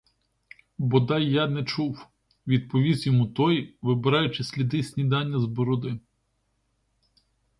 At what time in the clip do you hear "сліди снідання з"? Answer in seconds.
4.43-5.45